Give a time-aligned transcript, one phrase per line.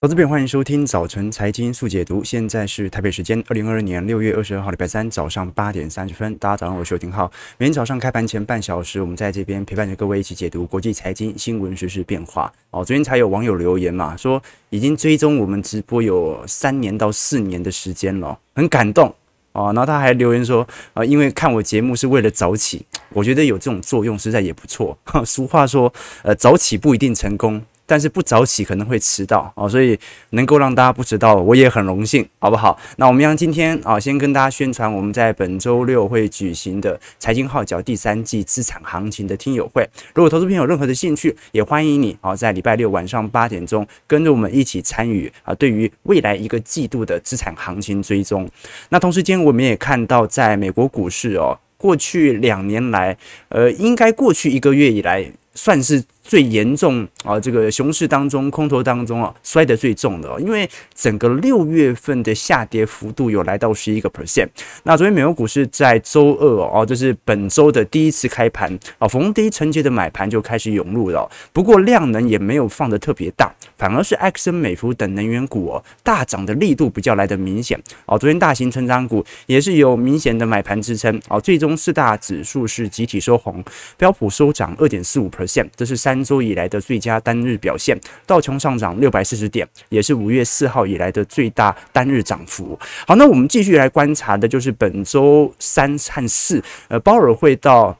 [0.00, 2.22] 投资朋友，欢迎收听早晨财经速解读。
[2.22, 6.32] 现在是台北时间二零二二年六月二十二号礼拜三早上八点三十分。
[6.36, 7.28] 大家早上好，我是邱廷浩。
[7.56, 12.52] 每天早上开盘前半小时，我们在这边陪伴着各位一起解读国际财经新闻、时事变化。
[12.70, 14.40] 哦，昨天才有网友留言嘛，说
[14.70, 19.12] 已经追踪我们直播有三年到四年的时间了，很感动
[19.50, 19.72] 哦。
[19.74, 24.96] 然后他还留言说，啊，因为看我节目是为了早起，我觉得有这种作用实在也不错。
[25.26, 25.92] 俗话说，
[26.22, 27.60] 呃，早起不一定成功。
[27.88, 29.98] 但是不早起可能会迟到啊，所以
[30.30, 32.78] 能够让大家不迟到，我也很荣幸，好不好？
[32.98, 39.88] 那我们让今天啊，先跟大家宣传我们在本周六会举行的财经号角第三季资产行情的听友会。
[40.14, 48.46] 如果投资朋友有任何的兴趣，也欢迎你啊，在礼拜六晚上八点钟跟着我们一起参与啊，对于未来一个季度的资产行情追踪。
[48.90, 53.16] 那同时间我们也看到，在美国股市哦，过去两年来，
[53.48, 56.04] 呃，应该过去一个月以来算是。
[56.28, 64.46] 最严重啊，这个熊市当中，空头当中啊，摔得最重的哦，因为整个六月份的下跌幅度有来到十一个 percent。
[64.82, 71.26] 那昨天美国股市在周二哦，这是本周的第一次开盘啊，逢低承接的买盘就开始涌入了。
[71.50, 78.18] 不过量能也没有放得特别大，反而是埃克森美孚等能源股哦大涨的力度比较来得明显哦。
[78.18, 83.64] 昨天大型成长股也是有明显的买盘支撑哦，最终四大指数是集体收红，
[83.96, 86.17] 标普收涨二点四五 percent，这是三。
[86.24, 92.78] 周以来的最佳单日表现，道琼上涨六百四十点，也是五月四号以来的最大单日涨幅。
[93.06, 97.96] 好，那我们继续来观察的就是本周三和四，呃，鲍尔会到。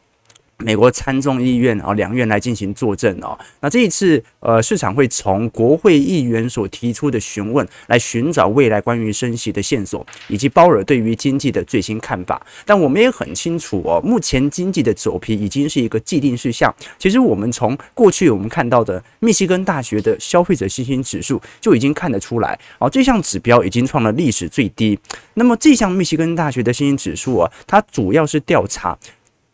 [0.64, 3.38] 美国参众议院啊，两院来进行作证哦。
[3.60, 12.44] 那这一次，呃，市场会从国会议员所提出的询问来寻找未来关于升息的线索，以及鲍尔对于经济的最新看法。
[12.66, 16.74] 但我们也很清楚哦，目前经济的走皮已经是一个既定事项。
[16.98, 24.98] 其实我们从过去我们看到的密西根大学的消费者信心指数就已经看得出来哦，这项指标已经创了历史最低。
[25.34, 28.98] 那么这项密西根大学的信心指数啊，它主要是调查。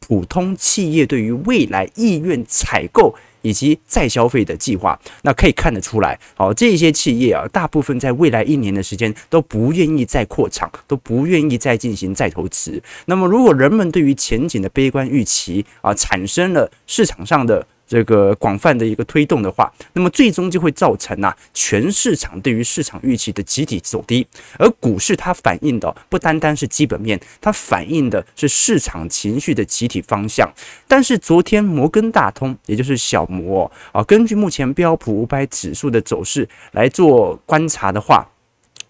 [0.06, 12.82] 普通企业对于未来意愿采购以及再消费的计划，那可以看得出来，好，这些企业啊，大部分在未来一年的时间都不愿意再扩厂，都不愿意再进行再投资。
[13.06, 17.66] 那么，如果人们对于前景的悲观预期啊，产生了市场上的。
[17.86, 24.26] 这个广泛的一个推动的话，那么最终就会造成啊，全市场对于市场预期的集体走低，
[24.58, 30.50] 而股市它反映的不单单是基本面，它反映的是市场情绪的集体方向。
[30.88, 38.26] 但是昨天摩根大通，也就是小摩啊，根据目前标普五百指数的走势来做观察的话。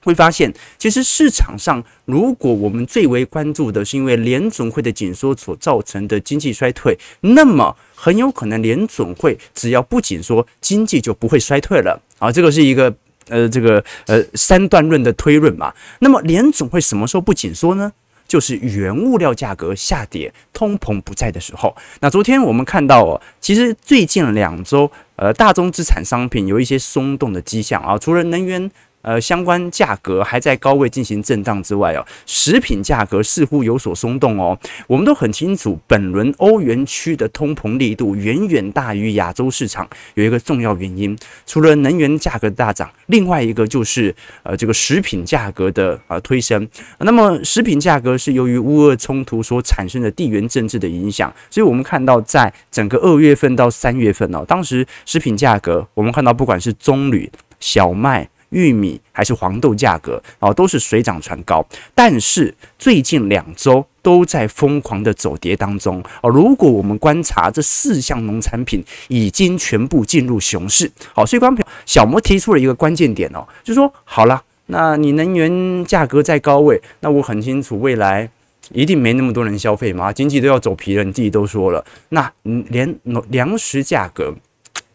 [0.05, 12.31] 会发现，其实市场上，如果我们最为关注的是因为联总会的紧缩所造成的经济衰退，那么很有可能联总会只要不紧缩，经济就不会衰退了啊。
[12.31, 12.95] 这个是一个
[13.29, 15.73] 呃，这个呃三段论的推论嘛。
[16.01, 17.91] 那么联总会什么时候不紧缩呢？
[18.27, 21.75] 就是原物料价格下跌、通膨不在的时候。
[22.01, 28.71] 那昨天我们看到哦，其实最近两周，呃，大宗资产商品有一些松动的迹象啊，除了能源。
[29.05, 34.59] 呃，相关价格还在高位进行震荡之外哦，食品价格似乎有所松动哦。
[34.87, 46.67] 我们都很清楚，本轮欧元区的通膨力度远远大于亚洲市场，有一个重要原因，除了能源价格大涨，另外一个就是呃这个食品价格的呃推升。
[47.01, 57.29] 那么食品价格是由于乌俄冲突所产生的地缘政治的影响，所以我们看到在整个二月份到三月份哦，当时食品价格我们看到不管是棕榈、
[57.61, 58.27] 小麦。
[58.55, 66.31] 玉米还是黄豆价格啊，都是水涨船高，但是最近两周都在疯狂的走跌当中哦。
[66.31, 78.31] 如果我们观察这四项农产品已经全部进入熊市，好，所以观众朋友，小摩提出了一个关键点哦，就说好了，那你能源价格在高位，那我很清楚未来
[78.71, 84.33] 一定没那么多人消费嘛，经济都要走皮了，你自己都说了，那连农粮食价格。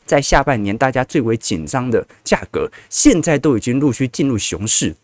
[0.09, 4.95] 在下半年，大家最为紧张的价格，现在都已经陆续进入熊市。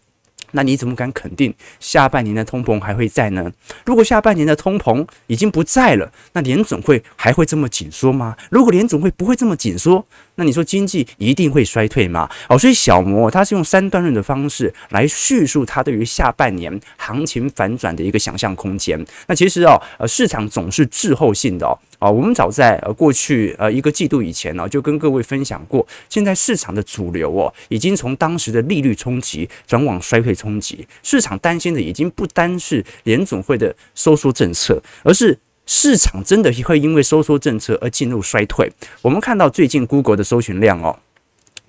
[0.52, 3.52] 那你怎么敢肯定下半年的通膨还会在呢？
[3.86, 8.36] 如果下半年的通膨已经不在了，那联总会还会这么紧缩吗？
[8.50, 10.04] 如果联总会不会这么紧缩，
[10.36, 12.30] 那你说经济一定会衰退吗？
[12.50, 19.04] 哦，所以小摩他是用三段论的方式来叙述他对于下半年行情反转的一个想象空间。
[19.28, 21.78] 那其实哦，呃，市场总是滞后性的哦。
[21.98, 30.86] 啊，我们早在呃过去呃一个季度以前呢，就跟各位分享过，现在市场的主流哦，已经从当时的利率冲击转往衰退冲击。
[31.02, 38.72] 市场担心的已经不单是联准会的收缩政策，而是市场真的会因为收缩政策而进入衰退。
[39.02, 41.00] 我们看到最近 Google 的搜寻量哦。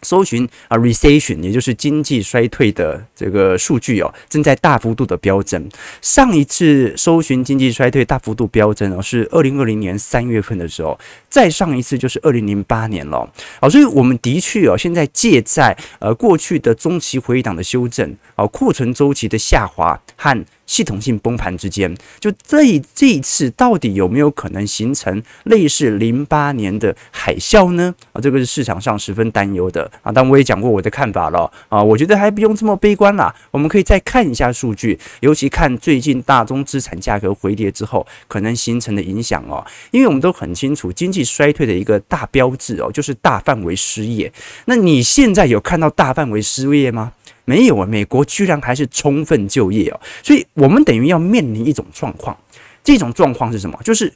[0.03, 5.69] 搜寻啊，recession，也就是经济衰退的这个数据哦，正在大幅度的飙增。
[6.03, 10.97] 上一次搜寻经济衰退大幅度飙增哦，是二零二零年三月份的时候，
[11.31, 13.29] 再上一次就是二零零八年了。
[13.59, 20.45] 好，所以我们的确哦，现在借在呃过去的中期回档的修正，哦，库存周期的下滑和。
[20.67, 27.95] 系统性崩盘之间，就这这一次到底有没有可能形成类似零八年的海啸呢？
[28.13, 30.13] 啊，这个是市场上十分担忧的啊。
[30.13, 33.35] 但我也讲过我的看法了啊，我觉得还不用这么悲观啦。
[33.51, 39.65] 我们可以再看一下数据，尤其看最近大宗资产价格回跌之后可能形成的影响哦。
[39.93, 44.33] 因为我们都很清楚，经济衰退的一个大标志哦，就是大范围失业。
[44.65, 47.13] 那你现在有看到大范围失业吗？
[47.47, 52.37] 没有啊，美国居然还是充分就业哦，所以我们等于要面临一种状况，
[52.85, 53.81] 这种状况是什么？
[53.83, 54.13] 就是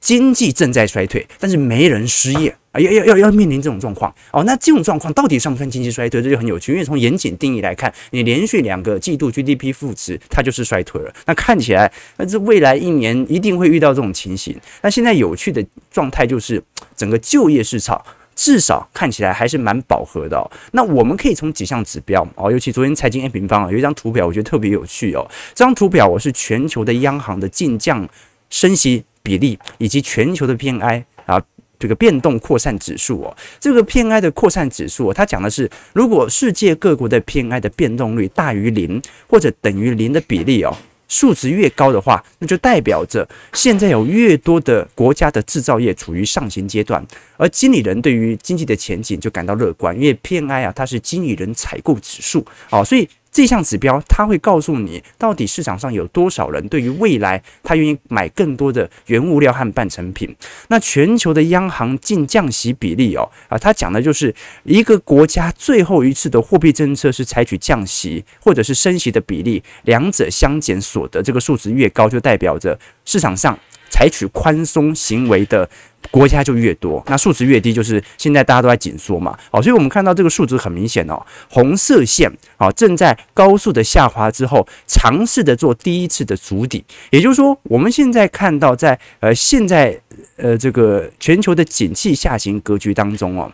[0.00, 4.44] 经济正在衰退，但是没人失业啊，要要要要面临这种状况哦。
[4.44, 6.22] 那这种状况到底算不算经济衰退？
[6.22, 11.12] 这就很有趣，因为从严谨定义来看，你连续两个季度 GDP 负值，它就是衰退了。
[11.26, 14.56] 那看起来，那这未来一年一定会遇到这种情形。
[14.80, 16.62] 那现在有趣的状态就是
[16.96, 18.00] 整个就业市场。
[18.40, 20.50] 至少看起来还是蛮饱和的哦。
[20.72, 25.30] 那我们可以从几项指标哦，尤其昨天财经 A 平方有一张图表，我觉得特别有趣哦。
[25.54, 28.08] 这张图表我是全球的央行的进降
[28.48, 31.38] 升息比例，以及全球的 PNI 啊
[31.78, 33.36] 这个变动扩散指数哦。
[33.58, 40.74] 这个 PNI 的扩散指数，它讲的是如果世界各国的 PNI 的变动率大于零或者等于零的比例哦。
[41.10, 53.06] 数值越高的话，那就代表着现在有越多的国家的制造业处于上行阶段，而经理人对于经济的前景就感到乐观，因为 PMI 啊，它是经理人采购指数，啊，所以。
[53.32, 60.34] 这项指标，它会告诉你到底市场上有多少人对于未来他愿意买更多的原物料和半成品。
[60.68, 64.34] 那全球的央行净降息比例哦，啊，它讲的就是
[64.64, 73.56] 一个国家最后一次的货币政策是采取降息或者是升息的比例，两者相减所得这个数值越高，就代表着市场上
[74.00, 75.68] 采取宽松行为的。
[76.10, 79.38] 国家就越多，那数值越低，就是现在大家都在紧缩嘛。
[79.52, 86.82] 好，所以我们看到这个数值很明显哦，红色线啊正在高速的下滑之后，尝试的做第一次的足底。
[87.10, 90.00] 也就是说，我们现在看到在呃现在
[90.36, 93.52] 呃这个全球的景气下行格局当中哦，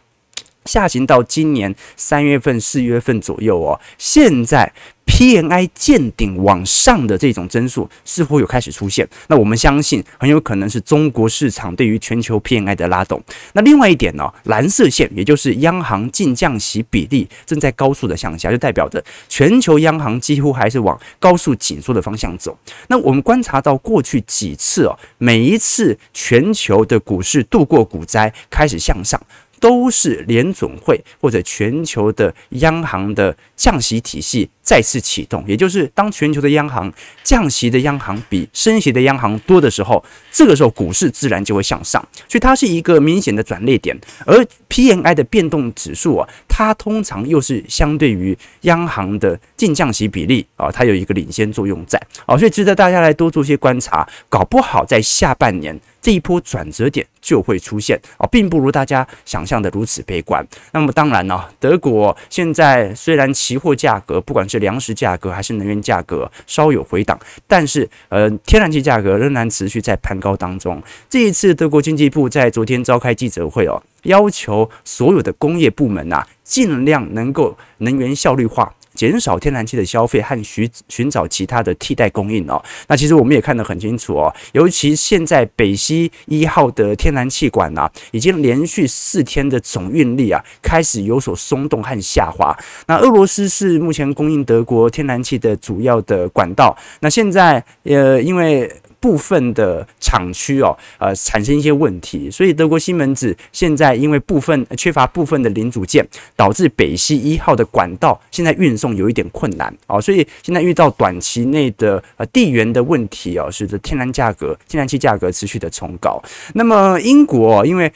[0.67, 4.73] 下行到今年三月份、四月份左右哦，现在。
[5.09, 13.23] PMI 见顶往上的这种增速似乎有开始出现，那我们相信很有可能是中国市场对于全球 PMI 的拉动。
[13.53, 22.59] 那另外一点呢，蓝色线也就是央行净降息比例正在高速的向下，就代表着全球央行几乎还是往高速紧缩的方向走。
[22.89, 29.23] 那我们观察到过去几次哦，每一次全球的股市度过股灾开始向上。
[29.61, 36.93] 都是联总会或者全球的央行的降息体系再次启动，也就是当全球的央行
[37.23, 43.97] 降息的央行比升息的央行多的时候，这个时候股市自然就会向上，所以它是一个明显的转捩点。
[44.25, 51.97] 而 PMI 的变动指数啊，它通常又是相对于央行的净降息比例啊，它有一个领先作用在
[52.27, 55.79] 啊，所以值得大家来多做些观察，搞不好在下半年。
[56.03, 60.47] 这一波转折点就会出现啊，并不如大家想象的如此悲观。
[60.71, 70.83] 那么当然呢，德国现在虽然期货价格，不管是粮食价格还是能源价格稍有回档，但是呃，天然气价格仍然持续在攀高当中。
[71.09, 78.73] 这一次德国经济部在昨天召开记者会哦，要求所有的工业部门呐，尽量能够能源效率化。
[78.97, 82.61] 减少天然气的消费和寻寻找其他的替代供应哦。
[82.89, 92.57] 那其实我们也看得很清楚哦，尤其现在北溪一号的天然气管呐，已经连续四天的总运力啊开始有所松动和下滑。
[92.87, 96.77] 那俄罗斯是目前供应德国天然气的主要的管道。
[97.01, 98.73] 那现在呃，因为
[99.07, 116.21] 部分的厂区哦，呃，产生一些问题，所以德国西门子现在因为部分缺乏部分的零组件，导致北溪一号的管道现在运送有一点困难哦，所以现在遇到短期内的呃地缘的问题哦，使得天然价格、天然气价格持续的冲高。
[116.55, 117.93] 那么英国因为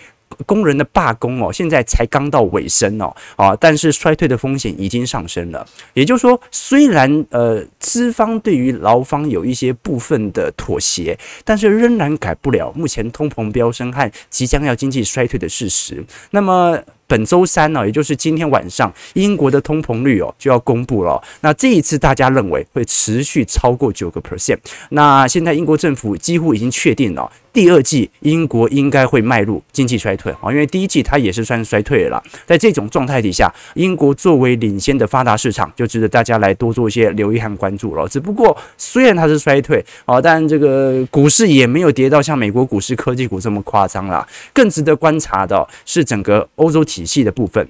[0.47, 5.67] 工人的罢工哦，现在才刚到尾声哦，啊，但是衰退的风险已经上升了。
[5.95, 16.05] 也就是说，虽然呃资方对于劳方有一些部分的妥协，但是仍然改不了目前通膨飙升和即将要经济衰退的事实。
[16.31, 16.79] 那么。
[17.11, 21.21] 本周三呢，也就是今天晚上，英国的通膨率哦就要公布了。
[21.41, 24.59] 那这一次大家认为会持续超过九个 percent。
[24.91, 27.29] 那现在英国政府几乎已经确定了。
[27.53, 32.23] 第二季英国应该会迈入经济衰退啊，因为第一季它也是算衰退了。
[32.47, 38.09] 在这种状态底下，英国作为领先的发达市场，就值得大家来多做一些留意和关注了。
[38.09, 44.27] 只不过虽然它是衰退啊，但这个股市也没有跌到像美国股市、科技股这么夸张啦。
[44.53, 47.67] 更值得观察的是整个欧洲体系的部分。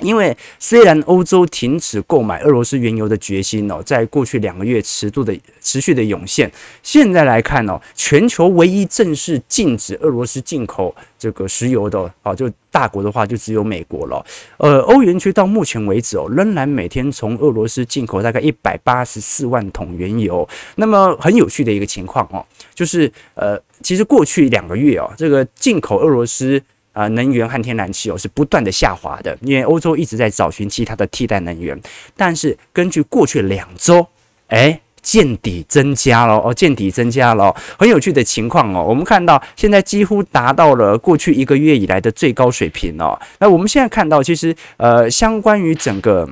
[0.00, 6.50] 因为虽然欧洲停止购买俄罗斯原油的决心哦，在过去两个月持续的持续的涌现，
[6.82, 14.24] 现在来看哦，全球唯一正式禁止俄罗斯进口这个石油的啊，就大国的话就只有美国了。
[14.58, 20.48] 呃，欧元区到目前为止哦，仍然每天从俄罗斯进口大概一百八十四万桶原油。
[20.76, 26.62] 那么很有趣的一个情况哦，就是呃，其实过去两个月哦，这个进口俄罗斯。
[26.98, 31.80] 啊，能源和天然气哦是不断的下滑的，因为欧洲一直在找寻其他的替代能源。
[32.16, 34.04] 但是根据过去两周，
[34.48, 38.82] 诶，见底增加了哦，见底增加了，很有趣的情况哦。
[38.82, 43.16] 我们看到现在几乎达到了过去一个月以来的最高水平哦。
[43.38, 46.28] 那我们现在看到，其实呃，相关于整个。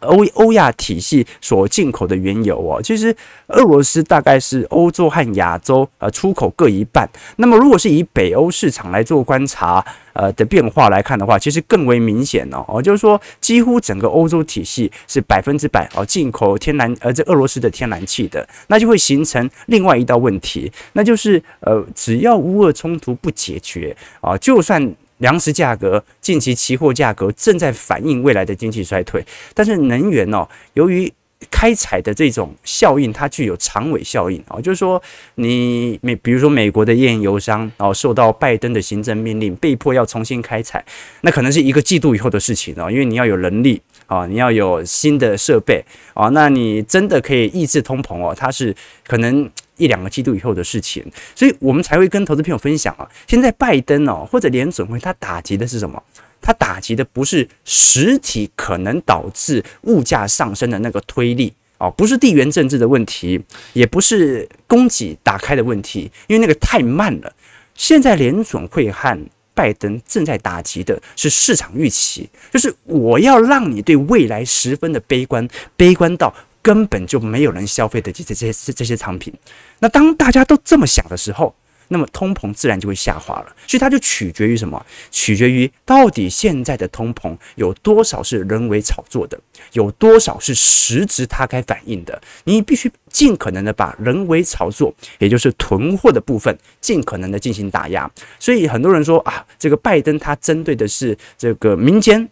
[0.00, 3.14] 欧欧亚体系所进口的原油哦，其实
[3.48, 7.08] 俄罗斯大概是欧洲和亚洲呃出口各一半。
[7.36, 12.64] 那么如果是以北欧市场来做观察呃的变化来看的话，其实更为明显哦。
[12.68, 24.94] 哦，就是说几乎整个欧洲体系是百分之百哦进口天然呃这俄罗斯的天然气的，那就会形成另外一道问题，那就是呃只要乌俄冲突不解决啊，就算。
[25.22, 29.24] 粮食价格，近期期货价格正在反映未来的经济衰退，
[29.54, 31.10] 但是能源哦，由于
[31.50, 35.00] 开采的这种效应，它具有长尾效应啊，就是说
[35.36, 40.84] 你美，比如说美国的页岩油商哦，受到拜登的行政命令，被迫要重新开采，
[41.22, 48.74] 那可能是一个季度以后的事情哦，因为你要有人力啊，你要有新的设备啊，那你真的可以抑制通膨哦，它是
[49.06, 49.48] 可能。
[49.76, 53.08] 一两个季度以后的事情，所以我们才会跟投资朋友分享啊。
[53.26, 56.02] 现在拜登哦，或者联准会，他打击的是什么？
[56.40, 63.40] 他打击的不是实体可能导致物价上升的那个推力哦，不是地缘政治的问题，
[63.72, 67.32] 也不是供给打开的问题，因为那个太慢了。
[67.74, 69.18] 现在联准会和
[69.54, 76.34] 拜登正在打击的是市场预期，就是我要让你对未来十分的悲观，悲观到。
[76.62, 79.34] 根本就没有人消费得起这些这这些产品。
[79.80, 81.54] 那当大家都这么想的时候，
[81.88, 83.54] 那么通膨自然就会下滑了。
[83.66, 84.82] 所以它就取决于什么？
[85.10, 89.38] 取决于到底现在的通膨有多少是人为炒作的，
[89.72, 92.22] 有多少是实质它该反映的。
[92.44, 98.10] 你必须尽可能的把人为炒作，也就是囤货的部分，尽可能的进行打压。
[98.38, 102.26] 所以很多人说啊，这个拜登他针对的是这个民间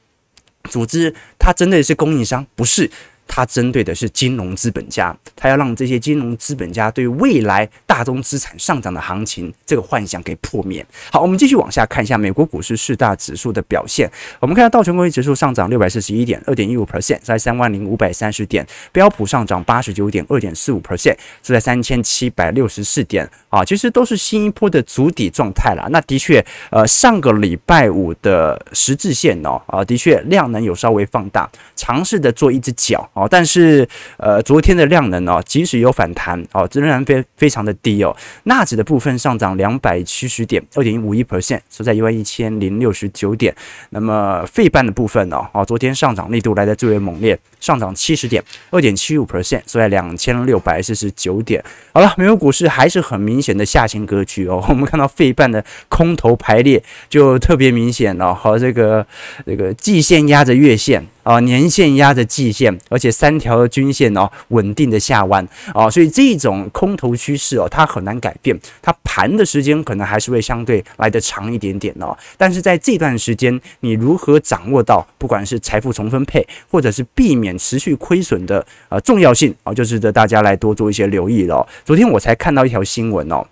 [0.70, 2.90] 组织，他针对的是供应商，不是。
[3.32, 10.84] 它针对的是金融资本家，它要让这些金融资本家对未来大宗资产上涨的行情这个幻想给破灭。
[11.12, 14.10] 好，我们继续往下看一下美国股市四大指数的表现。
[14.40, 23.30] 我们看到道琼工业指数上涨六百四十一点，二点一五 percent，在三万零五百三十点；标普上涨八十九点，二点四五 percent，是在三千七百六十四点。
[23.48, 25.88] 啊，其实都是新一波的筑底状态了。
[25.90, 33.08] 那的确，呃，上个礼拜五的十字线哦，啊，的确量能有稍微放大，尝试的做一只脚。
[33.20, 33.86] 哦，但是
[34.16, 38.16] 呃，昨天的量能哦，即使有反弹哦，仍然非非常的低哦。
[38.44, 43.54] 纳指的部分上涨两百七十点，二点五一 percent，收在一万一千零六十九点。
[43.90, 51.62] 那么费半的部分哦，哦，昨天上涨力度来的最为猛烈，上涨七十点，二点七五 percent，收在两千六百四十九点。
[51.92, 54.64] 好了，美国股市还是很明显的下行格局哦。
[54.68, 59.06] 我们看到费半的空头排列就特别明显了，和这个
[59.46, 61.06] 这个季线压着月线。
[61.22, 72.16] 啊，年线压着季线，而且三条均线哦稳定的下弯啊，所以这种空头趋势哦，它很难改变，它盘的时间可能还是会相对来得长一点点哦。
[72.38, 81.66] 但是在这段时间，你如何掌握到不管是财富重分配，或者是避免持续亏损的呃重要性啊，就值得大家来多做一些留意了。
[81.84, 83.46] 昨天我才看到一条新闻哦，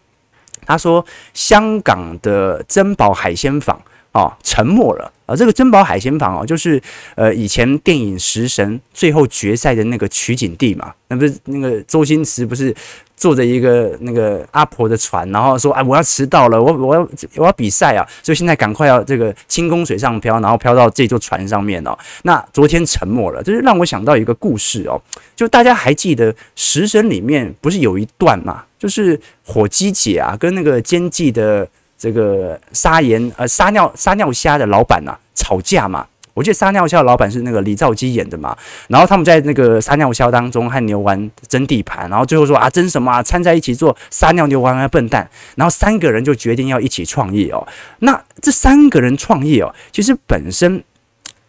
[0.67, 3.81] 他说香港的珍宝海鲜坊
[4.12, 5.12] 啊沉没了。
[5.26, 6.81] 啊，这个珍宝海鲜坊啊，就是
[7.14, 10.95] 呃以前电影《食神》最后决赛的那个取景地嘛。
[11.09, 12.75] 那不是那个周星驰不是
[13.18, 21.98] 坐着一个那个阿婆的船，然后说哎，我要迟到了，我我要我要比赛啊，所以现在赶快要这个轻功水上漂，然后漂到这座船上面哦。
[22.22, 24.98] 那昨天沉没了，就是让我想到一个故事哦，
[25.37, 31.68] 就大家还记得《食神》里面不是有一段嘛，就是火鸡姐啊跟那个奸计的。
[32.00, 36.06] 这个撒盐呃撒尿撒尿虾的老板呐、吵架嘛。
[36.38, 47.66] 我记得撒尿虾老板是那个李兆基演的嘛，然后他们在那个撒尿虾当中和牛丸争地盘，然后最后说啊争什么啊，掺在一起做撒尿牛丸啊笨蛋，然后三个人就决定要一起创业哦。
[47.99, 50.85] 那这三个人创业哦，其实本身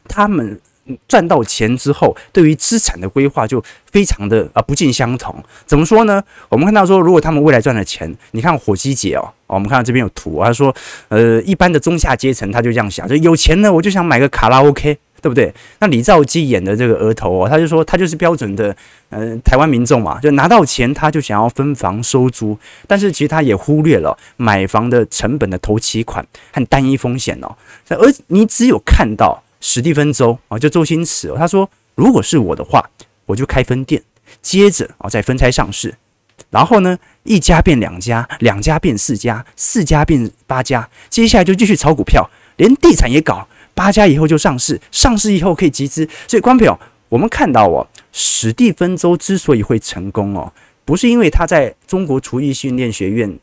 [0.07, 0.59] 他们。
[1.07, 5.35] 赚到钱之后，对于资产的规划就非常的啊不尽相同。
[5.65, 6.23] 怎么说呢？
[6.49, 10.73] 我们看到说，如果他们未来赚了钱，你看火鸡姐哦，我们看到这边有图，他说，
[11.07, 15.53] 呃，一般的中下阶层他就这样想，就有钱呢，我就想买个卡拉 OK，对不对？
[15.79, 18.75] 那李兆基演的这个额头哦，他就说他就是标准的，
[19.09, 27.55] 呃，台湾民众嘛，就拿到钱他就想要分房收租，但是其实他也忽略了买房的成本的头期款和单一风险哦，
[27.89, 29.43] 而你只有看到。
[29.61, 32.89] 史蒂芬周啊，就周星驰哦，他说：“如果是我的话，
[33.25, 34.01] 我就开分店，
[34.41, 35.93] 接着啊再分拆上市，
[36.49, 46.07] 然后呢，一家变两家，两家变四家，四家变八家，接下来就继续炒股票，连地产也搞，八家以后就上市，上市以后可以集资。
[46.25, 50.53] 所以，观众朋友，我们看到哦，史蒂芬周之所以会成功哦，
[50.85, 53.37] 不是因为他在中国厨艺训练学院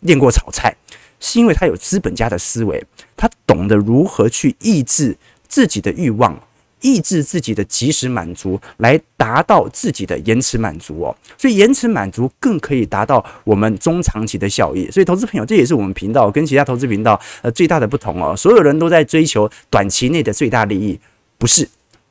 [0.00, 0.74] 练过炒菜，
[1.20, 2.82] 是因为他有资本家的思维，
[3.16, 6.38] 他懂得如何去抑制。”自己的欲望，
[6.80, 11.16] 抑制自己的即时满足，来达到自己的延迟满足哦。
[11.36, 14.88] 所以延迟满足更可以达到我们中长期的效益。
[14.90, 18.36] 所以投资朋友，这也是我们频道跟其他投资频道呃最大的不同哦。
[18.36, 21.00] 所有人都在追求短期内的最大利益，
[21.36, 21.68] 不是，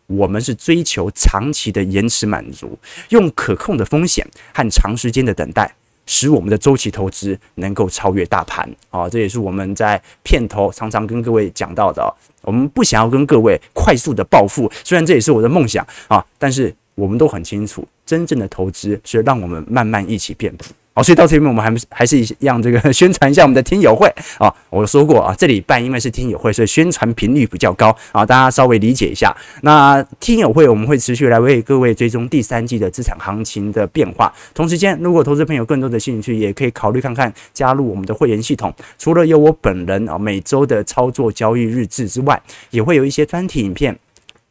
[0.07, 2.77] 我们是追求长期的延迟满足，
[3.09, 5.73] 用可控的风险和长时间的等待。
[6.07, 9.07] 使我们的周期投资能够超越大盘啊！
[9.07, 12.11] 这也是我们在片头常常跟各位讲到的。
[12.41, 20.73] 我们不想要跟各位快速的暴富，虽然这也是我的梦想啊，但是我们都很清楚，真正的投资是让我们慢慢一起变富。
[20.97, 24.51] 好，所以到这边我们还还是一样这个 宣传一下我们的听友会啊。
[24.71, 29.31] 我说过啊，这礼拜因为是听友会，所以宣传频率比较高啊，大家稍微理解一下。
[29.61, 34.33] 那听友会我们会持续来为各位追踪第三季的资产行情的变化。
[34.55, 38.73] 同时间，如果投资朋友更多的兴趣，也可以考虑看看加入我们的会员系统。
[38.97, 43.95] 除了有我本人啊每周的操作交易日志之外，也会有一些专题影片。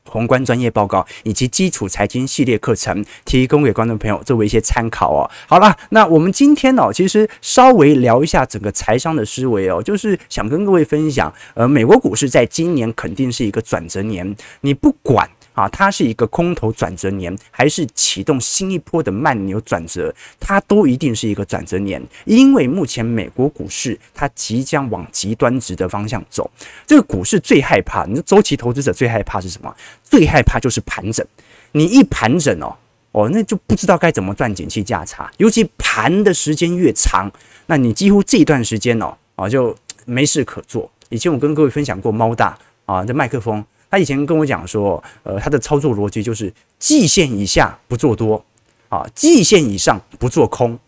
[0.09, 5.31] 宏观专业报告以及基础财经系列课程，提供给观众朋友作为一些参考哦。
[5.47, 15.29] 好了，那我们今天呢，其实稍微聊一下整个财商的思维哦，就是想跟各位分享，呃，美国股市在今年肯定是一个转折年，你不管。
[15.57, 26.51] 啊，它是一个空头转折年，还是启动新一波的慢牛转折，它都一定是一个转折年，因为目前美国股市它即将往极端值的方向走。
[26.87, 29.75] 这个股市最害怕，你说周期投资者最害怕是什么？
[30.05, 31.27] 最害怕就是盘整。
[31.73, 32.77] 你一盘整哦，
[33.13, 35.33] 哦，那就不知道该怎么赚景气价差。
[35.39, 37.33] 尤其盘的时间越长，
[37.65, 40.91] 那你几乎这段时间哦，啊，就没事可做。
[41.09, 43.65] 以前我跟各位分享过猫大啊，这麦克风。
[43.91, 48.45] 他以前跟我讲说，呃，他的操作逻辑就是季线以下不做多，
[48.89, 50.79] 啊，季线以上不做空。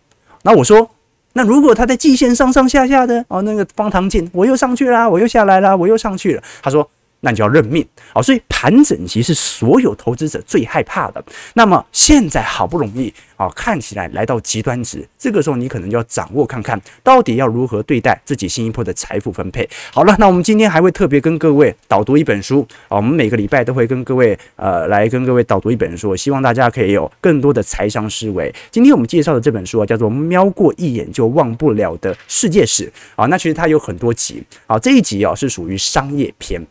[0.42, 0.90] 那我说，
[1.32, 6.42] 那如果他在季线上上下下的，哦，那个方糖进，我又上去啦，我又下来啦，我又上去了。
[6.62, 6.88] 他说。
[7.20, 8.22] 那就要认命啊！
[8.22, 11.22] 所以盘整其实是所有投资者最害怕的。
[11.54, 19.68] 那么现在好不容易啊，看起来来到极端值，这个时候你可能就要掌握看看到底要如何对待自己新一波的财富分配。
[19.92, 28.54] 好了，那我们今天还会特别跟各位导读一本书啊，我们每个礼拜都会跟各位呃来跟各位导读一本书，希望大家可以有更多的财商思维。
[28.70, 32.84] 今天我们介绍的这本书啊，叫做《瞄过一眼就忘不了的世界史》
[33.16, 36.64] 啊，那其实它有很多集啊，这一集啊是属于商业篇。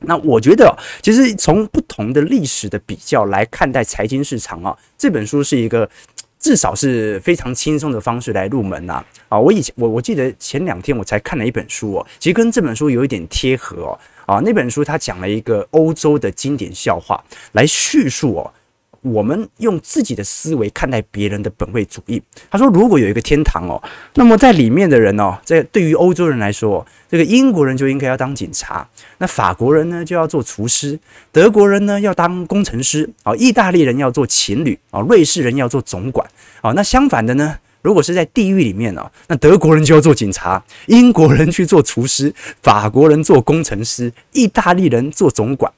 [0.00, 5.88] 那我觉得，其实从不同的历史的比较来看待财经市场啊，这本书是一个
[6.38, 9.04] 至少是非常轻松的方式来入门呐。
[9.28, 13.98] 啊，我以前我我记得前两天我才看了一本书哦，其实跟这本书有一点贴合哦。
[14.26, 18.52] 啊，那本书它讲了一个欧洲的经典笑话来叙述哦。
[19.12, 22.20] 我们用自己的思维看待别人的本位主义。
[22.50, 23.80] 他说，如果有一个天堂哦，
[24.14, 28.86] 那么在里面的人哦，在对于欧洲人来说，这个英国人就应该要当警察，
[29.18, 30.98] 那法国人呢就要做厨师，
[31.30, 36.28] 德国人呢要当工程师啊，意大利人要做情侣啊，瑞士人要做总管
[36.60, 36.72] 啊。
[36.72, 45.72] 那相反的呢，如果是在地狱里面哦，那德国人就要做警察，英国人去做厨师，法国人做工程师，意大利人做总管。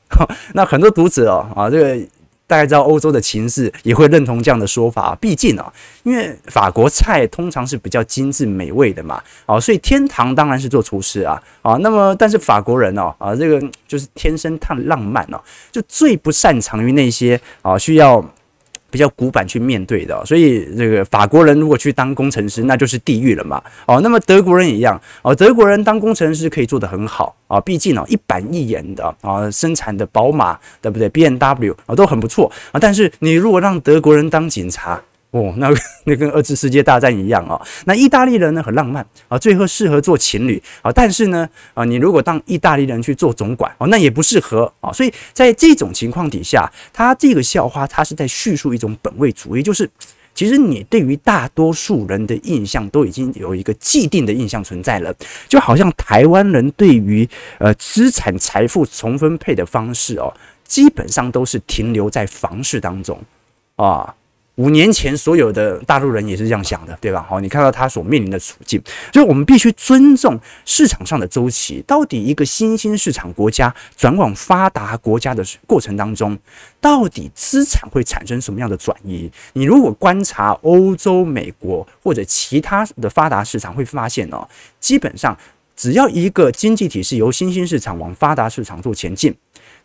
[0.55, 2.09] 那很多读者哦啊这个。
[2.49, 5.15] 大概知道欧洲的情势，也会认同这样的说法。
[5.21, 15.39] 毕竟啊，因为法国菜通常是比较精致美味的嘛，啊，所以天堂当然是做厨师啊，啊，那么但是法国人哦，啊，这个就是天生太浪漫哦，
[15.71, 18.25] 就最不擅长于那些啊需要
[18.91, 23.63] 比较古板去面对的，所以这个法国人如果去当工程师，那就是地狱了嘛。
[23.87, 35.01] 哦，那么德国人也一样哦，德国人当工程师可以做得很好啊，毕竟哦一板一眼的啊，生产的宝马对不对？BMW 啊都很不错啊，但是你如果让德国人当警察，
[35.39, 35.69] 哦，那
[36.05, 37.61] 那跟二次世界大战一样哦。
[37.87, 40.91] 那意大利人呢，很浪漫啊，最后适合做情侣啊。
[40.91, 44.93] 但是呢，啊，你如果当意大利人去做总管哦，那也不适合啊。
[44.93, 49.89] 所以在这种情况底下，他这个笑话，他是在叙述一种本位主义，就是
[50.35, 55.15] 其实你对于大多数人的印象都已经有一个既定的印象存在了，
[55.49, 60.33] 就好像台湾人对于呃资产财富重分配的方式哦，
[60.65, 63.21] 基本上都是停留在房市当中
[63.77, 64.15] 啊。
[64.59, 67.25] 五年前，所有的大陆人也是这样想的，对吧？
[67.29, 71.83] 好，你看到他所面临的处境，所以我们必须尊重市场上的周期。
[71.87, 76.37] 到底一个新兴市场国家转往发达国家的过程当中，
[76.81, 79.31] 到底资产会产生什么样的转移？
[79.53, 84.49] 你如果观察欧洲、美国或者其他的发达市场，会发现哦，
[84.81, 85.39] 基本上
[85.77, 89.33] 只要一个经济体是由新兴市场往发达市场做前进。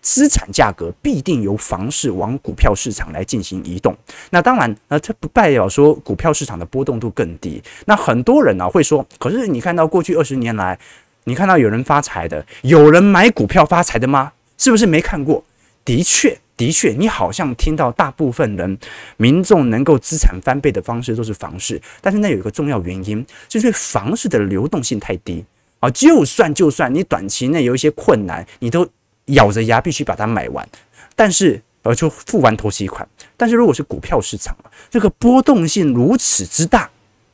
[0.04, 3.98] 资产价格必定由房市往股票市场来进行移动。
[4.30, 7.64] 那当然，呃，这不代表说股票市场的波动度更低。
[7.86, 10.78] 那很多人呢会说，可是你看到过去二十年来，
[11.24, 14.34] 你看到有人发财的，有人买股票发财的吗？
[14.58, 15.42] 是不是没看过？
[15.86, 18.78] 的确，的确，你好像听到大部分人
[19.16, 25.46] 民众能够资产翻倍的方式都是房市，但是那有一个重要原因，就是房市的流动性太低
[25.80, 25.90] 啊。
[25.92, 28.86] 就算就算你短期内有一些困难，你都。
[29.26, 30.68] 咬着牙必须把它买完，
[31.16, 33.08] 但是呃就付完头期款。
[33.38, 34.56] 但是如果是股票市场，
[34.90, 36.90] 这个波动性如此之大，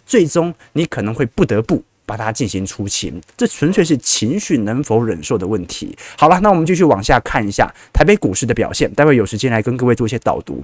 [0.05, 3.21] 最终你可能会不得不把它进行出清。
[3.37, 5.95] 这纯粹是情绪能否忍受的问题。
[6.17, 8.91] 好了，那我们继续往下看一下台北股市的表现。
[8.93, 10.63] 待会有时间来跟各位做一些导读。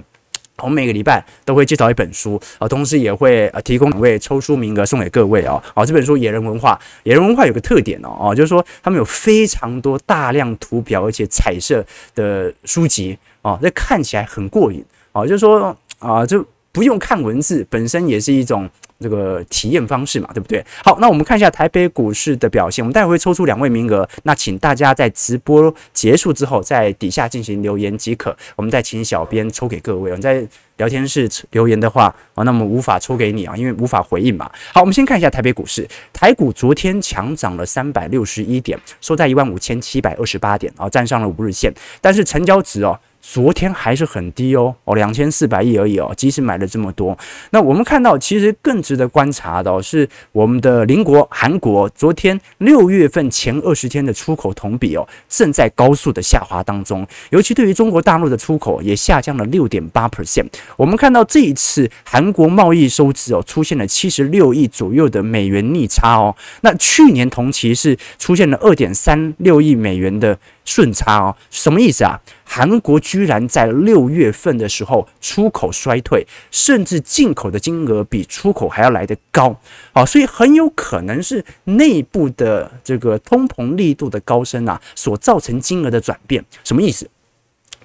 [0.59, 5.61] 我们每个礼拜都会介绍一本书啊，同时也会呃提供两位抽书名额送给各位哦。
[5.73, 15.27] 好，这本书《野人文化》，野人文化有个特点哦，哦，就是说他们有非常多大量图表而且彩色的书籍哦，这看起来很过瘾哦。
[15.27, 18.69] 就是说啊，就不用看文字，本身也是一种。
[18.97, 20.65] 这个体验方式嘛，对不对？
[20.81, 22.81] 好，那我们看一下台北股市的表现。
[22.81, 28.35] 我们待会会抽出两位名额，那请大家在直播结束之后，在底下进行留言即可。
[28.55, 30.11] 我们再请小编抽给各位。
[30.11, 34.49] 我们在聊天室留言的话啊，那么无法抽给你啊，因为无法回应嘛。
[34.73, 42.97] 好，我们先看一下台北股市，台股昨天强涨了三百六十一点，收在一万五千七百二十八点啊，站上了五日线，但是成交值哦。
[43.27, 46.13] 昨天还是很低哦，哦，两千四百亿而已哦。
[46.15, 47.17] 即使买了这么多，
[47.49, 57.05] 那我们看到其实更值得观察的是我们的邻国韩国，昨天六月份前二十天的出口同比哦，正在高速的下滑当中。
[57.31, 60.47] 尤其对于中国大陆的出口也下降了六点八 percent。
[60.77, 66.33] 我们看到这一次韩国贸易收支哦，出现了七十六亿左右的美元逆差哦。
[66.61, 72.19] 那去年同期是出现了二点三六亿美元的顺差哦，什么意思啊？
[72.43, 79.55] 韩国居然在六月份的时候出口衰退，甚至进口的金额比出口还要来得高
[79.93, 80.05] 啊！
[80.05, 86.43] 所以很有可能是内部的这个通膨力度的高升啊，所造成金额的转变。
[86.63, 87.09] 什么意思？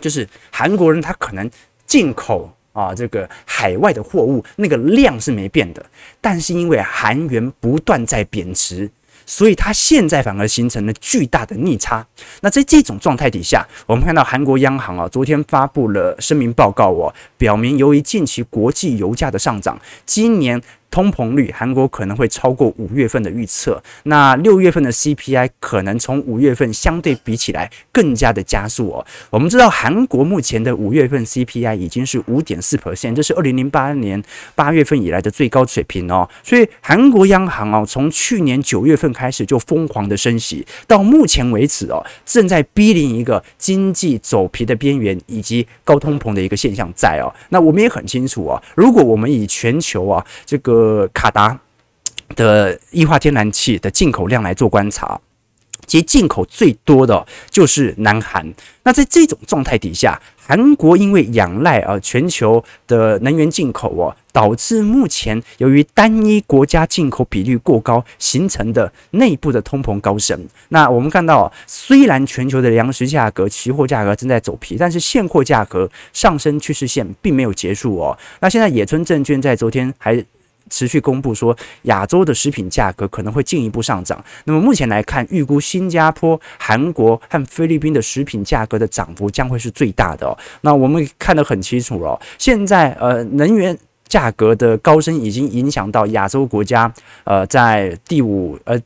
[0.00, 1.50] 就是韩国人他可能
[1.86, 5.84] 进口啊这个海外的货物那个量是没变的，
[6.20, 8.90] 但是因为韩元不断在贬值。
[9.30, 12.04] 所以它现在反而形成了巨大的逆差。
[12.40, 20.60] 那在这种状态底下，我们看到韩国央行啊，昨天发布了声明报告哦，表明由于近期国际油价的上涨，今年。
[20.90, 23.83] 通膨率，韩国可能会超过五月份的预测。
[24.05, 29.07] 那六月份的 CPI 可能从五月份相对比起来更加的加速哦。
[29.31, 34.22] 我们知道韩国目前的五月份 CPI 已经是五点四 percent，这是二零零八年
[34.55, 36.29] 八月份以来的最高水平哦。
[36.42, 47.33] 所以韩国央行哦，从去年九月份开始就疯狂的升息，到目前为止哦，正在逼临一个经济走皮的边缘以及高通膨的一个现象在哦。
[47.50, 51.60] 那我们也很清楚啊，如果我们以全球啊这个呃，卡达
[52.34, 55.20] 的液化天然气的进口量来做观察，
[55.86, 58.50] 其实进口最多的就是南韩。
[58.82, 70.40] 那在这种状态底下，韩国因为仰赖啊全球的能源进口哦，导致目前由于单一国家进口比率过高形成的内部的通膨高升。
[70.70, 78.16] 那我们看到，虽然全球的粮食价格、期货价格正在走皮，但是现货价格上升趋势线并没有结束哦。
[78.40, 80.24] 那现在野村证券在昨天还。
[80.70, 84.24] 持续公布说，亚洲的食品价格可能会进一步上涨。
[84.44, 90.33] 那么目前来看，预估新加坡、韩国和菲律宾的食品价格的涨幅将会是最大的哦。
[90.62, 93.76] 那我们看得很清楚了，现在呃能源
[94.09, 96.90] 价格的高升已经影响到亚洲国家，
[97.24, 98.80] 呃，在第五呃。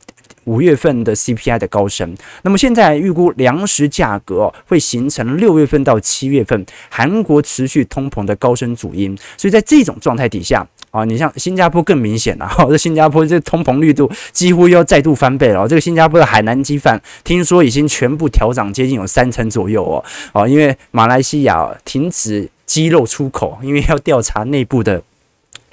[0.45, 10.63] 五月份的 CPI 的高升，那么现在预估粮食价格会形成六月份到七月份韩国持续通膨的高升主因，所以在这种状态底下
[10.95, 15.67] 啊，你像新加坡更明显了， 这新加坡这通膨率度几乎要再度翻倍了。
[15.67, 25.03] 这个新加坡的海南鸡饭听说已经全部调涨接近有三成左右哦，哦，因为马来西亚停止鸡肉出口，因为要调查内部的。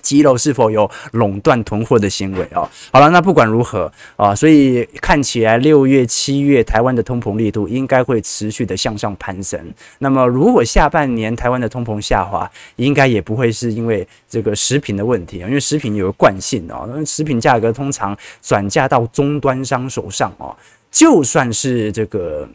[0.02, 2.68] 鸡肉是否有垄断囤货的行为啊？
[2.92, 9.58] 好了，那不管如何啊，所以看起来六月、七月台湾的通膨力度应该会持续的向上攀升。
[9.98, 20.50] 那么，如果下半年台湾的通膨下滑，应该也不会是因为这个食品的问题啊，因为食品有个惯性啊，食品价格通常转嫁到终端商手上啊，
[20.90, 22.48] 就算是这个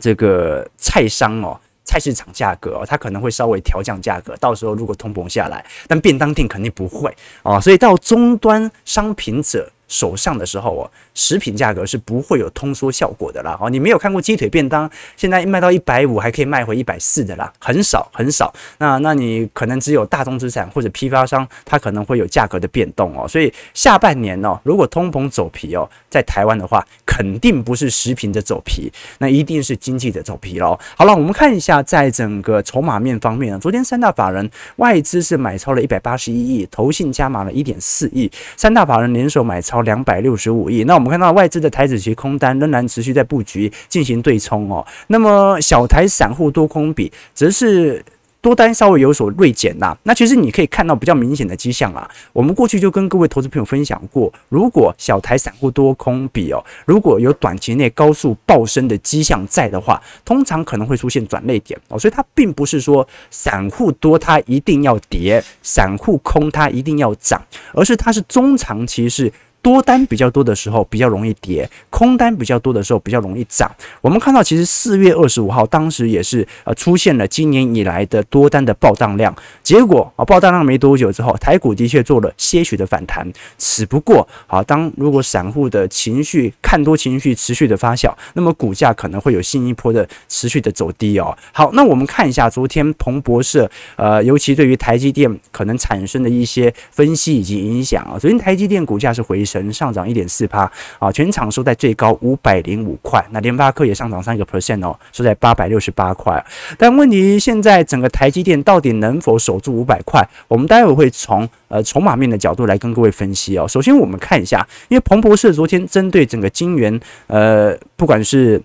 [0.00, 1.58] 这个菜商哦。
[1.84, 13.56] 菜市场价格哦，它可能会稍微调降价格，到时候如果通膨下来，但便当店肯定不会哦，所以到终端商品者手上的时候哦，食品价格是不会有通缩效果的啦。
[13.60, 18.52] 哦，你没有看过鸡腿便当现在卖到一百五还可以卖回一百四的啦，很少很少。
[18.78, 23.28] 那那你可能只有大宗资产或者批发商，它可能会有价格的变动哦。
[23.28, 30.78] 所以下半年哦，如果通膨走皮哦，在台湾的话，肯定不是食品的走皮，那一定是经济的走皮喽。
[30.96, 39.73] 好了，我们看一下在整个筹码面方面啊，昨天三大法人外资是买超了一百八十一亿，投信加码了一点四亿，三大法人联手买超。
[39.82, 44.86] 两百六十五亿，那我们看到外资的台指期空单仍然持续在布局进行对冲哦。
[45.08, 48.04] 那么小台散户多空比则是
[48.40, 49.96] 多单稍微有所锐减呐。
[50.02, 52.06] 那其实你可以看到比较明显的迹象啊。
[52.32, 61.98] 我们过去就跟各位投资朋友分享过，如果小台散户多空比哦，如果有短期内高速暴升的迹象在的话，通常可能会出现转捩点哦。
[61.98, 69.32] 所以它并不是说散户多它一定要跌，散户空它一定要涨，而是它是中长期是。
[69.64, 73.74] 多单比较多的时候比较容易跌，空单比较多的时候比较容易涨。
[74.02, 91.34] 我们看到，其实四月二十五号当时也是呃出现了今年以来的多单的爆荡量，结果啊爆荡量没多久之后，台股的确做了些许的反弹，只不过啊当如果散户的情绪看多情绪持续的发酵，那么股价可能会有新一波的持续的走低哦。
[91.52, 99.53] 好，那我们看一下昨天彭博社呃尤其对于台积电可能产生的一些分析以及影响啊，昨天台积电股价是回升。
[99.72, 103.24] 上涨一点四趴啊，全场收在最高五百零五块。
[103.30, 106.44] 那联发科也上涨三个 percent 哦，收在八百六十八块。
[106.78, 110.26] 但问题现在整个台积电到底能否守住五百块？
[110.48, 113.66] 我们待会会从呃筹码面的角度来跟各位分析哦。
[113.68, 118.62] 首先我们看一下，因为彭博士昨天针对整个晶圆呃，不管是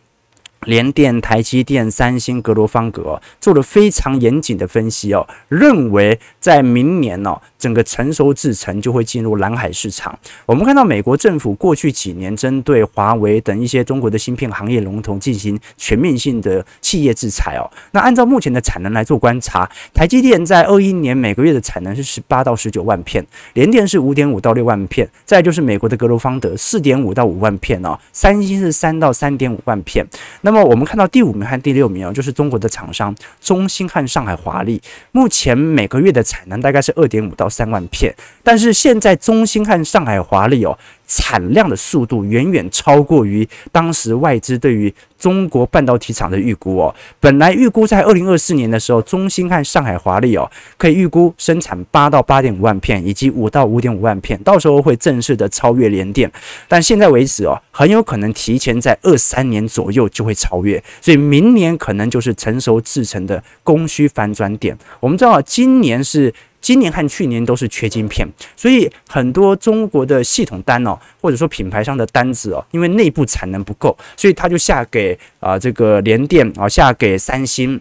[0.66, 10.18] 联电、台积电、三星、格罗方格做了非常严谨的分析哦，认为在明年哦，整个成熟制程就会进入蓝海市场。
[10.46, 17.70] 我们看到美国政府过去几年针对华为等一些中国的芯片行业龙头进行全面性的企业制裁哦。
[17.92, 30.06] 那按照目前的产能来做观察，台积电在二一年每个月的产能是十八到十九万片，联电是五点五到六万片，再就是美国的格罗方德四点五到五万片哦，三星是三到三点五万片。
[30.42, 38.14] 那么我们看到第五名和第六名哦，就是中国的厂商中芯和上海华力，目前每个月的产能大概是二点五到三万片，
[38.44, 40.78] 但是现在中兴和上海华力哦。
[41.10, 46.94] 产量的速度远远超过于当时外资对于中国半导体厂的预估哦。
[47.20, 56.32] 本来预估在二零二四年的时候，中芯和上海华力哦可以预估生产八到八点五万片，以及五到五点五万片，到时候会正式的超越联电。
[56.68, 64.78] 但现在为止哦，很有可能提前在二三年左右就会超越，所以明年可能就是成熟制程的供需反转点。
[65.00, 66.32] 我们知道今年是。
[66.62, 77.80] 今年和去年都是缺晶片，所以很多中国的系统单哦，或者说品牌商的单子哦，因为内部产能不够，所以他就下给啊这个联电啊，下给三星。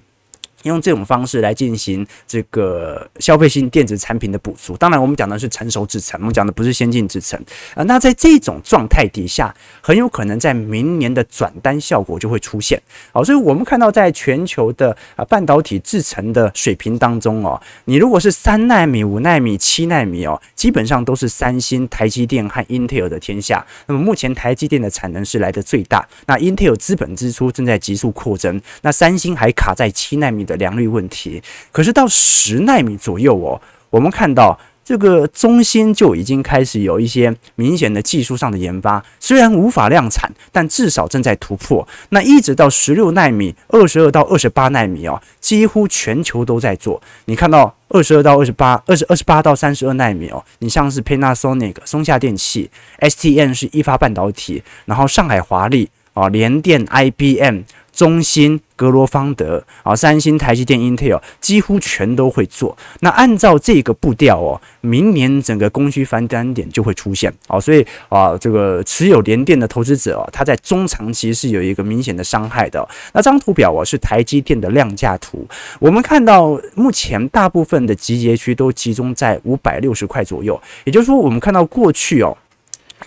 [0.64, 7.38] 用这种方式来进行这个消费性电子产品的补足，当然我们讲的是成熟制程，我们讲的不是先进制程
[7.74, 7.82] 啊。
[7.84, 12.80] 那在这种状态底下，很有可能在明年的转单效果就会出现。
[13.12, 23.64] 好，所以我们看到在全球的啊半导体制程的水平当中哦，你如果是三纳米、五纳米、七纳米哦，基本上都是三星、台积电和英特尔的天下。
[23.86, 41.86] 那么目前台积电的产能是来的最大，那英特尔资本支出正在急速扩增，那三星还卡在七纳米的良率问题，可是到十纳米左右哦，我们看到这个中心就已经开始有一些明显的技术上的研发，虽然无法量产，但至少正在突破。
[42.08, 47.02] 那一直到十六纳米、二十二到二十八纳米哦，几乎全球都在做。
[47.26, 57.60] 你看到二十二到二十八、二十二十八到三十二纳米哦，你像是 Panasonic、松下电器、STM 是一发半导体，然后上海华力啊、联电、IBM。
[57.98, 62.78] 中芯、格罗方德啊，三星、台积电、Intel 几乎全都会做。
[63.00, 67.60] 那按照这个步调哦，明年整个供需翻单点就会出现哦。
[67.60, 72.88] 所以啊，这个持有联电的投资者哦，他在中长期是有一个明显的伤害的。
[73.12, 75.44] 那张图表哦，是台积电的量价图。
[75.80, 82.38] 我们看到目前大部分的集结区都集中在五百六十块左右，也就是说，我们看到过去哦。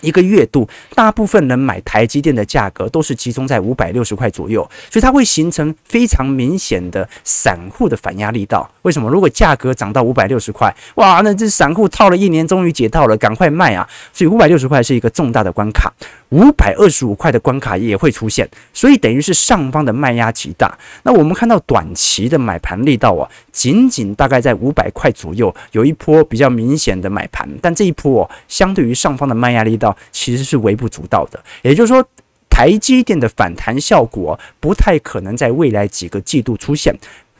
[0.00, 8.68] 一个月度，大部分人买台积电的价格都是集中在五百六十块左右，所以它会形成非常明显的散户的反压力道。
[8.82, 9.10] 为什么？
[9.10, 13.88] 如果价格涨到五百六十块，哇，那这散户套了一年，终于解套了，赶快卖啊！
[14.12, 15.92] 所以五百六十块是一个重大的关卡。
[16.30, 20.76] 五百二十五块的关卡也会出现，所以等于是上方的卖压极大。
[21.02, 31.38] 那我们看到短期的买盘力道啊，仅仅大概在五百块左右，有一波比较明显的买盘，但这一波哦，相对于上方的卖压力到其实是微不足道的。
[31.62, 32.02] 也就是说，
[32.48, 36.94] 台积电的反弹效果不太可能在未来几个季度出现，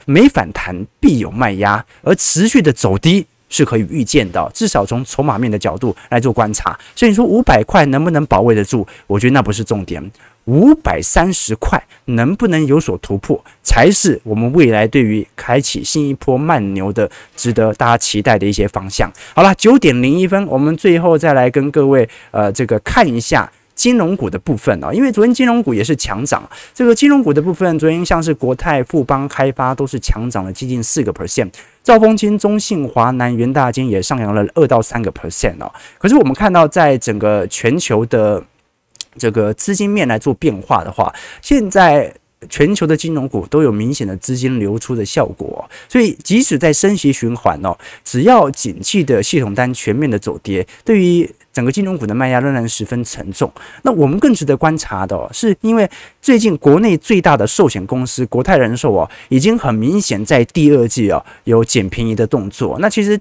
[0.04, 3.26] 没反弹必有卖压，而持续的走低。
[3.54, 6.74] 是可以预见的，至少从筹码面的角度来做观察。
[6.96, 8.86] 所以你说五百块能不能保卫得住？
[9.06, 10.02] 我觉得那不是重点。
[10.44, 19.10] 五百三十块能不能有所突破，才是我们未来对于开启新一波慢牛的值得大家期待的一些方向。
[19.34, 23.50] 好了，九点零一分，我们最后再来跟各位呃这个看一下。
[23.74, 31.50] 金融股的部分啊，因为昨天金融股也是强涨，这个金融股的部分，昨天像是国泰、富邦、开发都是强涨了接近四个 percent，
[31.82, 35.72] 兆丰金、中信、华南、元大金也上扬了二到三个 percent 哦。
[35.98, 38.44] 可是我们看到，在整个全球的
[39.16, 42.14] 这个资金面来做变化的话，现在。
[42.48, 47.72] 全球的金融股都有明显的资金流出的效果，所以即使在升息循环哦，
[48.02, 53.48] 只要景气的系统单全面的走跌，对于整个金融股的卖压仍然十分沉重。
[53.82, 55.88] 那我们更值得观察的是，因为
[56.20, 62.76] 最近国内最大的寿险公司国泰人寿哦，已经很明显在第二季哦有捡便宜的动作。
[62.80, 63.16] 那其实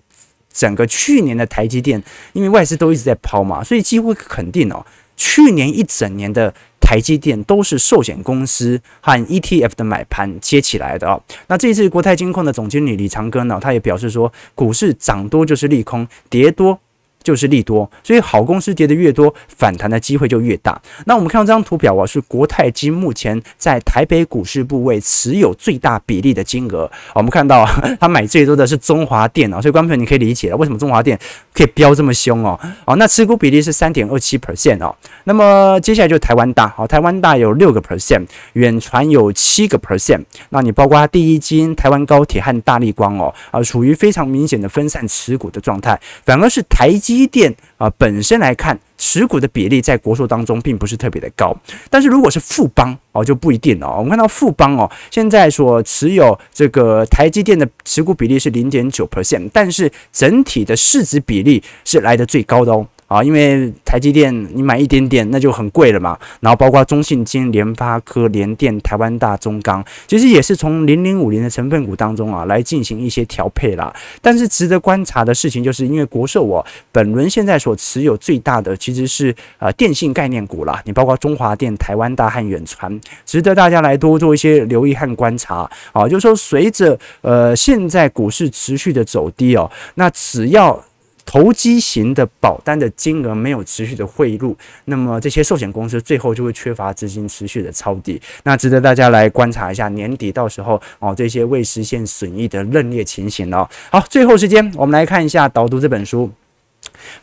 [0.51, 2.01] 整个去年的台积电，
[2.33, 4.83] 因为外资都一直在抛嘛，所以几乎肯定哦，
[5.23, 6.51] 去年一整年的。
[6.81, 11.21] 台积电都是寿险公司和 ETF 的买盘接起来的哦。
[11.47, 16.77] 那这一次国泰金控的总经理李长庚呢，他也表示说，股市涨多就是利空，跌多。
[17.23, 20.81] 就是利多，所以好公司跌的越多，反弹的机会就越大。
[21.05, 26.89] 那我们看到这张图表啊，是国泰金目前在台北股市部位持有最大比例的金额。
[27.13, 27.63] 我们看到
[28.01, 31.19] 他买最多的是中华电啊，所以观众朋友你可以理解了，为什么中华电
[31.53, 32.59] 可以飙这么凶哦？
[32.85, 34.95] 哦，那持股比例是三点二七 percent 哦。
[35.25, 40.23] 那么接下来就台湾大，好，台湾大有六个 percent，远传有七个 percent。
[40.49, 47.10] 那你包括第一金、台湾高铁和大立光哦，啊，处于非常明显的分散持股的状态，反而是台积。
[47.15, 51.55] 机电啊，本身来看，持股的比例在国寿当中并不是特别的高，
[51.89, 53.87] 但是如果是富邦哦，就不一定了。
[53.97, 62.87] 我们看到富邦哦，现在所持有这个台积电的持股比例是零点九 percent，但是整体的市值比例是来的最高的哦。
[63.11, 73.93] 啊，因为台积电你买一点点那就很贵了嘛，然后包括中信金、联发科、联电、台湾大、中钢，其实也是从零零五零的成分股当中啊来进行一些调配啦。
[74.21, 86.07] 但是值得观察的事情，就是因为国寿哦，本轮现在所持有最大的其实是呃电信概念股啦，你包括中华电、台湾大和远传，值得大家来多做一些留意和观察啊。
[86.07, 90.81] 就是说，随着呃现在股市持续的走低哦，那只要
[91.25, 94.55] 投机型的保单的金额没有持续的汇入，
[94.85, 103.67] 那么这些寿险公司最后就会缺乏资金持续的抄底，那值得大家来观察一下年底到时候哦这些未实现损益的认列情形哦。
[103.91, 106.31] 好，最后时间我们来看一下导读这本书。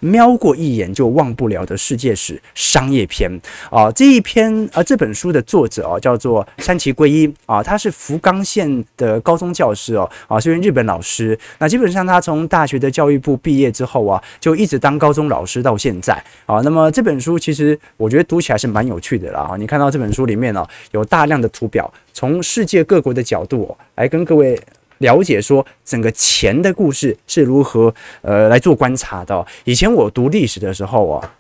[0.01, 3.31] 瞄过一眼就忘不了的世界史商业篇
[3.71, 11.39] 啊，这一篇啊，这本书的作者啊叫做山崎圭一啊，他是福冈县的高中教师哦啊，是一位日本老师。
[11.59, 16.15] 那基本上他从大学的教育部毕业之后啊，就一直当高中老师到现在
[16.47, 16.61] 啊。
[16.63, 19.55] 那么这本书其实我觉得读起来是蛮有趣的啦。
[19.59, 24.59] 你看到这本书里面呢，有大量的图表，从世界各国的角度来跟各位。
[24.99, 29.47] 了解说整个钱的故事是如何呃来做观察的。
[29.65, 31.33] 以前我读历史的时候啊，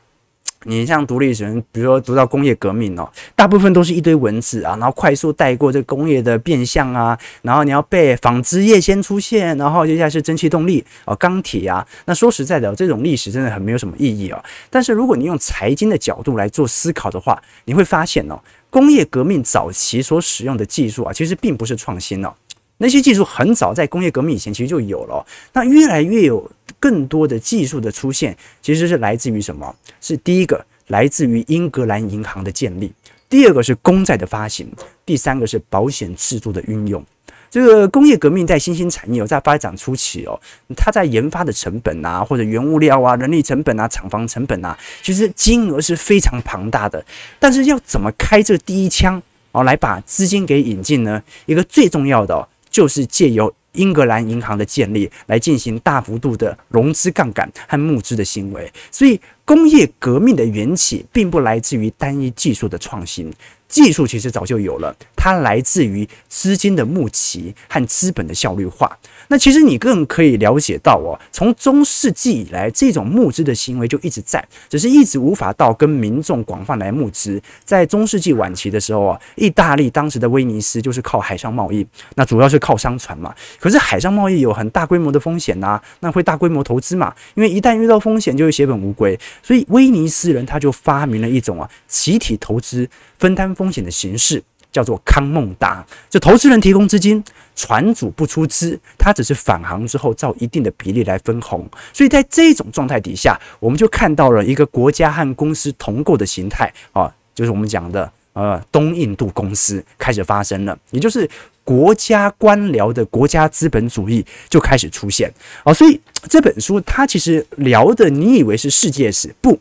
[0.64, 11.86] 你像读历史，比如说读到工业革命哦，大部分都是一堆文字啊，然后快速带过这工业的变相啊，然后你要背纺织业先出现，然后接下来是蒸汽动力哦，钢铁啊。
[12.06, 14.44] 那说实在的，这种历史真的很没有什么意义哦。
[14.68, 18.38] 但是如果你用财经的角度来做思考的话，你会发现哦，
[18.68, 22.34] 工业革命早期所使用的技术啊，其实并不是创新哦。
[22.78, 25.24] 那些技术很早在工业革命以前其实就有了。
[25.52, 26.50] 那越来越有。
[26.80, 29.74] 更多的技术的出现，其实是来自于什么？
[30.00, 32.92] 是第一个来自于英格兰银行的建立，
[33.28, 34.70] 第二个是公债的发行，
[35.04, 37.04] 第三个是保险制度的运用。
[37.50, 40.38] 这个工业革命在新兴产业在发展初期哦，
[40.76, 47.04] 它在研发的成本啊，或者原物料啊、人力成本啊、厂房成本啊，其实金额是非常庞大的。
[47.40, 49.20] 但是要怎么开这第一枪
[49.50, 51.20] 哦，来把资金给引进呢？
[51.46, 53.54] 一个最重要的，就是借由。
[53.72, 63.32] 英格兰银行的建立，来进行大幅度的融资杠杆和募资的行为，所以工业革命的缘起并不来自于单一技术的创新。
[63.68, 68.98] 技术其实早就有了，它来自于资金的募集和资本的效率化。
[69.28, 77.40] 那其实你更可以了解到哦，从中世纪以来，这种募资的行为就一直在，只是一直无法到跟民众广泛来募资。
[77.62, 83.34] 在中世纪晚期的时候啊，意大利当时的威尼斯就是靠海上贸易，那主要是靠商船嘛。
[83.60, 87.14] 可是海上贸易有很大规模的风险呐，那会大规模投资嘛？
[87.34, 89.18] 因为一旦遇到风险，就会血本无归。
[89.42, 92.88] 所以威尼斯人他就发明了一种啊，集体投资。
[93.18, 94.40] 分担风险的形式
[94.70, 97.24] 叫做康孟达，就投资人提供资金，
[97.56, 101.68] 船主不出资，他只是返航之后照一定的比例来分红。
[101.92, 111.28] 所以在这种状态底下，我们就看到了一个国家和公司同构的形态啊，就是我们讲的呃东印度公司开始发生了，也就是
[111.64, 115.32] 国家官僚的国家资本主义就开始出现
[115.64, 115.74] 啊。
[115.74, 119.58] 所以这本书它其实聊的，你以为是世界史，不，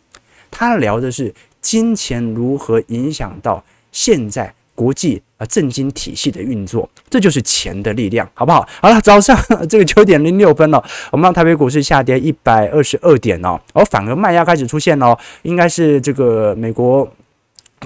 [0.52, 1.34] 它聊的是。
[1.60, 3.62] 金钱如何影响到
[3.98, 6.88] 现在国际啊政经体系的运作？
[7.10, 8.64] 这就是钱的力量，好不好？
[8.80, 9.36] 好了，早上
[9.68, 17.12] 这个九点零六分了，我们让台北股市下跌一百二十二点哦，而反而卖压开始出现哦，应该是这个美国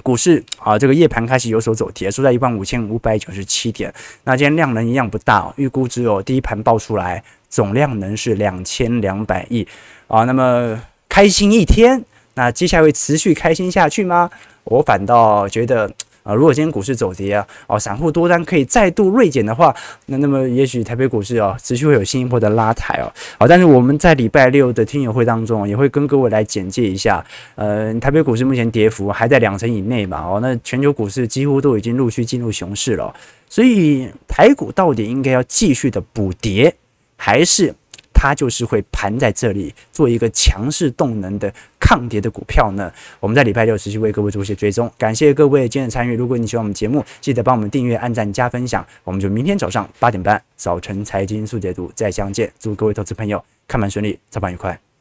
[0.02, 3.90] 股市啊，这个夜盘开始有所走跌，收在一万五千五百九十七点。
[4.24, 9.66] 那今天量能一样不大，预估只有第一盘报出来总量能是两千两百亿
[10.08, 10.24] 啊。
[10.24, 12.04] 那么开心一天。
[12.34, 14.30] 那接下来会持续开心下去吗？
[14.64, 15.90] 我反倒觉得，
[16.22, 19.74] 啊、如果今天股市走跌啊，哦，散户多单可以再度锐减的话，
[20.06, 23.12] 那那么也许台北股市啊，持续会有新一波的拉抬哦。
[23.38, 27.24] 好，但是我们在礼拜六的听友会当中，也会跟各位来简介一下，
[27.56, 33.12] 呃，台北股市目前跌幅还在两成以内嘛，哦，那全球股市几乎都已经陆续进入熊市了，
[33.48, 36.72] 所以台股到底应该要继续的补跌，
[37.16, 37.74] 还是？
[38.12, 42.92] 它就是会盘在这里做一个强势动能的抗跌的股票呢。
[43.20, 46.14] 我们在礼拜六持续为各位做一些追踪，感谢各位今日参与。
[46.14, 48.86] 如果你喜欢我们节目，记得帮我们订阅、按赞、加分享。
[49.04, 52.52] 我们就明天早上八点半早晨财经速解读再相见。
[52.58, 54.91] 祝各位投资朋友看盘顺利，操盘愉快。